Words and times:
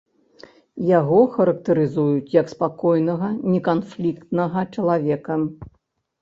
Яго 0.99 1.19
характарызуюць 1.35 2.33
як 2.37 2.47
спакойнага, 2.53 3.29
неканфліктнага 3.53 4.59
чалавека. 4.79 5.39